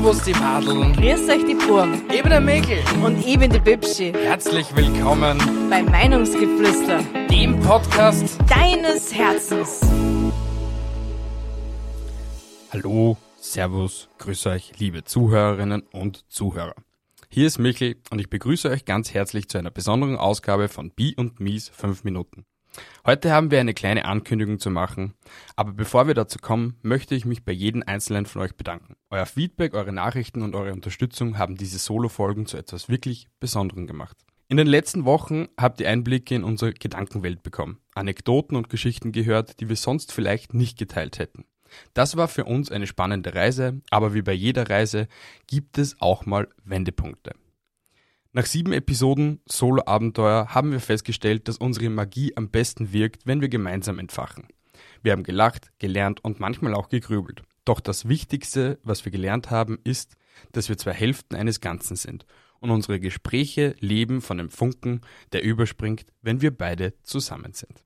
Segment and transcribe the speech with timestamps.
[0.00, 0.94] Servus die Madeln.
[0.94, 2.00] Grüß euch die Burm.
[2.10, 2.78] Ich bin der Mäkel.
[3.04, 4.14] Und ich bin die Bibschi.
[4.14, 5.38] Herzlich willkommen
[5.68, 9.82] bei Meinungsgeflüster, dem Podcast deines Herzens.
[12.72, 16.76] Hallo, Servus, grüß euch, liebe Zuhörerinnen und Zuhörer.
[17.28, 21.14] Hier ist Michel und ich begrüße euch ganz herzlich zu einer besonderen Ausgabe von Bi
[21.14, 22.46] und Mies 5 Minuten.
[23.06, 25.14] Heute haben wir eine kleine Ankündigung zu machen,
[25.56, 28.94] aber bevor wir dazu kommen, möchte ich mich bei jedem einzelnen von euch bedanken.
[29.10, 34.16] Euer Feedback, eure Nachrichten und eure Unterstützung haben diese Solo-Folgen zu etwas wirklich Besonderem gemacht.
[34.48, 39.60] In den letzten Wochen habt ihr Einblicke in unsere Gedankenwelt bekommen, Anekdoten und Geschichten gehört,
[39.60, 41.44] die wir sonst vielleicht nicht geteilt hätten.
[41.94, 45.06] Das war für uns eine spannende Reise, aber wie bei jeder Reise
[45.46, 47.34] gibt es auch mal Wendepunkte.
[48.32, 53.48] Nach sieben Episoden Solo-Abenteuer haben wir festgestellt, dass unsere Magie am besten wirkt, wenn wir
[53.48, 54.46] gemeinsam entfachen.
[55.02, 57.42] Wir haben gelacht, gelernt und manchmal auch gegrübelt.
[57.64, 60.14] Doch das Wichtigste, was wir gelernt haben, ist,
[60.52, 62.24] dass wir zwei Hälften eines Ganzen sind
[62.60, 65.00] und unsere Gespräche leben von dem Funken,
[65.32, 67.84] der überspringt, wenn wir beide zusammen sind.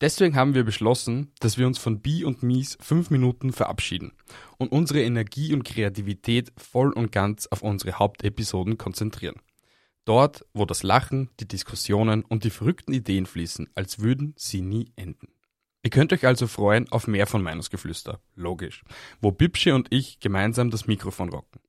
[0.00, 4.12] Deswegen haben wir beschlossen, dass wir uns von Bi und Mies fünf Minuten verabschieden
[4.56, 9.36] und unsere Energie und Kreativität voll und ganz auf unsere Hauptepisoden konzentrieren.
[10.08, 14.90] Dort, wo das Lachen, die Diskussionen und die verrückten Ideen fließen, als würden sie nie
[14.96, 15.28] enden.
[15.82, 18.84] Ihr könnt euch also freuen auf mehr von Meinungsgeflüster, logisch,
[19.20, 21.60] wo Bibsche und ich gemeinsam das Mikrofon rocken.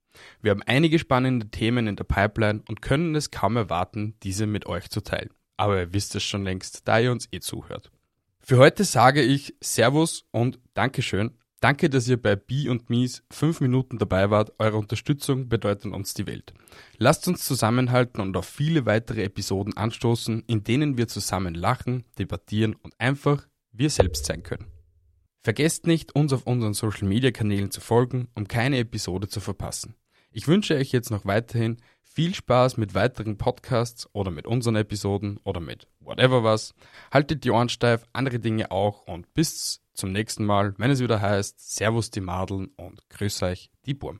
[0.42, 4.68] Wir haben einige spannende Themen in der Pipeline und können es kaum erwarten, diese mit
[4.68, 5.32] euch zu teilen.
[5.58, 7.92] Aber ihr wisst es schon längst, da ihr uns eh zuhört.
[8.40, 13.60] Für heute sage ich Servus und Dankeschön Danke, dass ihr bei Bi und Mies fünf
[13.60, 14.54] Minuten dabei wart.
[14.60, 16.54] Eure Unterstützung bedeutet uns die Welt.
[16.98, 22.76] Lasst uns zusammenhalten und auf viele weitere Episoden anstoßen, in denen wir zusammen lachen, debattieren
[22.76, 24.68] und einfach wir selbst sein können.
[25.42, 29.96] Vergesst nicht, uns auf unseren Social Media Kanälen zu folgen, um keine Episode zu verpassen.
[30.32, 35.40] Ich wünsche euch jetzt noch weiterhin viel Spaß mit weiteren Podcasts oder mit unseren Episoden
[35.44, 36.76] oder mit whatever was.
[37.12, 41.20] Haltet die Ohren steif, andere Dinge auch und bis zum nächsten Mal, wenn es wieder
[41.20, 44.20] heißt Servus die Madeln und Grüß euch die Burm.